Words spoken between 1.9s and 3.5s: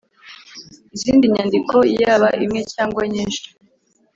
yaba imwe cyangwa nyinshi